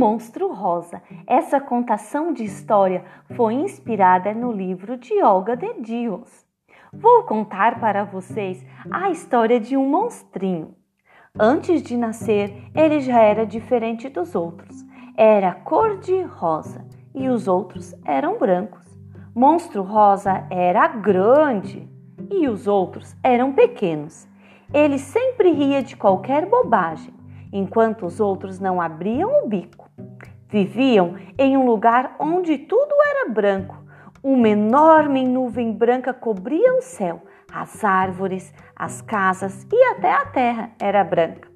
Monstro 0.00 0.50
Rosa. 0.50 1.02
Essa 1.26 1.60
contação 1.60 2.32
de 2.32 2.42
história 2.42 3.04
foi 3.36 3.52
inspirada 3.52 4.32
no 4.32 4.50
livro 4.50 4.96
de 4.96 5.22
Olga 5.22 5.54
de 5.54 5.74
Dios. 5.82 6.46
Vou 6.90 7.24
contar 7.24 7.78
para 7.78 8.02
vocês 8.02 8.64
a 8.90 9.10
história 9.10 9.60
de 9.60 9.76
um 9.76 9.86
monstrinho. 9.86 10.74
Antes 11.38 11.82
de 11.82 11.98
nascer, 11.98 12.70
ele 12.74 13.00
já 13.00 13.20
era 13.20 13.44
diferente 13.44 14.08
dos 14.08 14.34
outros. 14.34 14.74
Era 15.18 15.52
cor 15.52 15.98
de 15.98 16.22
rosa 16.22 16.82
e 17.14 17.28
os 17.28 17.46
outros 17.46 17.94
eram 18.02 18.38
brancos. 18.38 18.98
Monstro 19.34 19.82
Rosa 19.82 20.46
era 20.48 20.88
grande 20.88 21.86
e 22.30 22.48
os 22.48 22.66
outros 22.66 23.14
eram 23.22 23.52
pequenos. 23.52 24.26
Ele 24.72 24.98
sempre 24.98 25.52
ria 25.52 25.82
de 25.82 25.94
qualquer 25.94 26.46
bobagem, 26.46 27.12
enquanto 27.52 28.06
os 28.06 28.18
outros 28.18 28.58
não 28.58 28.80
abriam 28.80 29.44
o 29.44 29.46
bico. 29.46 29.89
Viviam 30.50 31.14
em 31.38 31.56
um 31.56 31.64
lugar 31.64 32.16
onde 32.18 32.58
tudo 32.58 32.92
era 33.08 33.30
branco. 33.30 33.84
Uma 34.20 34.48
enorme 34.48 35.24
nuvem 35.24 35.72
branca 35.72 36.12
cobria 36.12 36.74
o 36.74 36.82
céu, 36.82 37.22
as 37.52 37.84
árvores, 37.84 38.52
as 38.74 39.00
casas 39.00 39.64
e 39.72 39.84
até 39.92 40.12
a 40.12 40.26
terra 40.26 40.72
era 40.80 41.04
branca. 41.04 41.48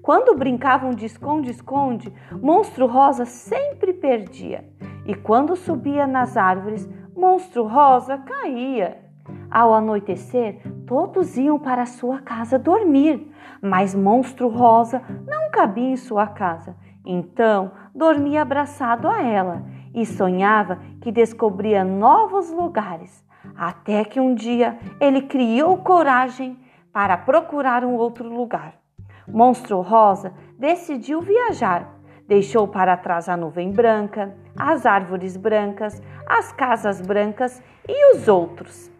Quando 0.00 0.34
brincavam 0.34 0.90
de 0.94 1.04
esconde-esconde, 1.04 2.10
Monstro 2.32 2.86
Rosa 2.86 3.26
sempre 3.26 3.92
perdia. 3.92 4.64
E 5.04 5.14
quando 5.14 5.54
subia 5.54 6.06
nas 6.06 6.38
árvores, 6.38 6.88
Monstro 7.14 7.66
Rosa 7.66 8.16
caía. 8.16 9.04
Ao 9.50 9.74
anoitecer, 9.74 10.62
todos 10.86 11.36
iam 11.36 11.58
para 11.58 11.84
sua 11.84 12.20
casa 12.20 12.58
dormir, 12.58 13.30
mas 13.60 13.94
Monstro 13.94 14.48
Rosa 14.48 15.02
não 15.28 15.50
cabia 15.50 15.90
em 15.90 15.96
sua 15.96 16.26
casa. 16.26 16.74
Então, 17.04 17.72
dormia 17.94 18.42
abraçado 18.42 19.08
a 19.08 19.22
ela 19.22 19.64
e 19.94 20.04
sonhava 20.04 20.78
que 21.00 21.10
descobria 21.10 21.84
novos 21.84 22.50
lugares. 22.50 23.24
Até 23.56 24.04
que 24.04 24.20
um 24.20 24.34
dia 24.34 24.78
ele 25.00 25.22
criou 25.22 25.78
coragem 25.78 26.58
para 26.92 27.16
procurar 27.16 27.84
um 27.84 27.94
outro 27.94 28.28
lugar. 28.28 28.74
Monstro 29.26 29.80
Rosa 29.80 30.32
decidiu 30.58 31.20
viajar. 31.20 31.88
Deixou 32.26 32.68
para 32.68 32.96
trás 32.96 33.28
a 33.28 33.36
nuvem 33.36 33.72
branca, 33.72 34.36
as 34.56 34.86
árvores 34.86 35.36
brancas, 35.36 36.00
as 36.26 36.52
casas 36.52 37.00
brancas 37.00 37.62
e 37.88 38.14
os 38.14 38.28
outros. 38.28 38.90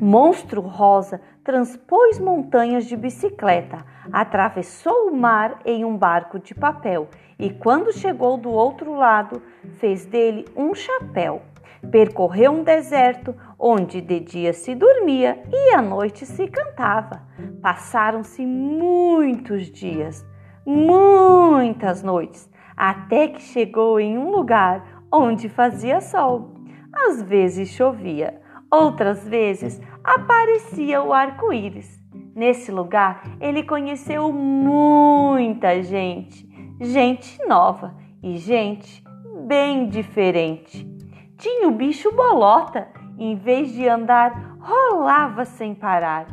Monstro 0.00 0.60
Rosa 0.60 1.20
transpôs 1.44 2.18
montanhas 2.18 2.84
de 2.84 2.96
bicicleta, 2.96 3.84
atravessou 4.12 5.08
o 5.08 5.16
mar 5.16 5.58
em 5.64 5.84
um 5.84 5.96
barco 5.96 6.38
de 6.38 6.54
papel 6.54 7.08
e, 7.38 7.50
quando 7.50 7.92
chegou 7.92 8.36
do 8.36 8.50
outro 8.50 8.94
lado, 8.94 9.42
fez 9.78 10.04
dele 10.04 10.44
um 10.56 10.74
chapéu. 10.74 11.42
Percorreu 11.90 12.52
um 12.52 12.62
deserto 12.62 13.34
onde 13.58 14.00
de 14.00 14.20
dia 14.20 14.52
se 14.52 14.72
dormia 14.72 15.42
e 15.52 15.74
à 15.74 15.82
noite 15.82 16.24
se 16.24 16.46
cantava. 16.46 17.22
Passaram-se 17.60 18.46
muitos 18.46 19.66
dias, 19.66 20.24
muitas 20.64 22.02
noites, 22.02 22.48
até 22.76 23.26
que 23.26 23.42
chegou 23.42 23.98
em 23.98 24.16
um 24.16 24.30
lugar 24.30 25.04
onde 25.10 25.48
fazia 25.48 26.00
sol. 26.00 26.54
Às 26.92 27.20
vezes 27.20 27.70
chovia, 27.70 28.40
outras 28.72 29.28
vezes 29.28 29.78
aparecia 30.02 31.02
o 31.02 31.12
arco-íris. 31.12 32.00
Nesse 32.34 32.72
lugar, 32.72 33.22
ele 33.38 33.62
conheceu 33.62 34.32
muita 34.32 35.82
gente, 35.82 36.48
gente 36.80 37.38
nova 37.46 37.94
e 38.22 38.38
gente 38.38 39.04
bem 39.46 39.88
diferente. 39.88 40.88
Tinha 41.36 41.68
o 41.68 41.72
bicho 41.72 42.10
bolota, 42.12 42.88
em 43.18 43.36
vez 43.36 43.72
de 43.72 43.86
andar, 43.86 44.56
rolava 44.58 45.44
sem 45.44 45.74
parar. 45.74 46.26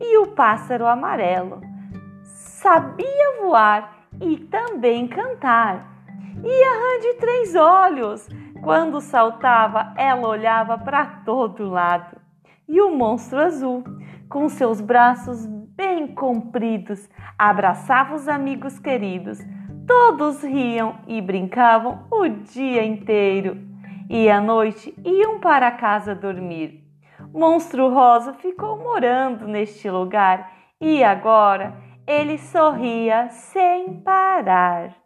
E 0.00 0.18
o 0.18 0.28
pássaro 0.28 0.86
amarelo 0.86 1.60
sabia 2.22 3.42
voar 3.42 4.06
e 4.20 4.38
também 4.38 5.06
cantar. 5.06 5.92
E 6.42 6.64
a 6.64 6.70
rã 6.70 7.00
de 7.00 7.14
três 7.14 7.54
olhos, 7.54 8.28
quando 8.64 8.98
saltava, 8.98 9.92
ela 9.94 10.26
olhava 10.26 10.78
para 10.78 11.04
todo 11.04 11.68
lado. 11.68 12.16
E 12.66 12.80
o 12.80 12.96
monstro 12.96 13.38
azul, 13.38 13.84
com 14.28 14.48
seus 14.48 14.80
braços 14.80 15.44
bem 15.46 16.08
compridos, 16.14 17.08
abraçava 17.38 18.14
os 18.14 18.26
amigos 18.26 18.78
queridos. 18.78 19.38
Todos 19.86 20.42
riam 20.42 20.96
e 21.06 21.20
brincavam 21.20 22.06
o 22.10 22.26
dia 22.26 22.82
inteiro 22.82 23.58
e 24.08 24.30
à 24.30 24.40
noite 24.40 24.94
iam 25.04 25.38
para 25.38 25.70
casa 25.70 26.14
dormir. 26.14 26.82
Monstro 27.34 27.92
Rosa 27.92 28.32
ficou 28.32 28.78
morando 28.78 29.46
neste 29.46 29.90
lugar 29.90 30.50
e 30.80 31.04
agora 31.04 31.74
ele 32.06 32.38
sorria 32.38 33.28
sem 33.28 34.00
parar. 34.00 35.03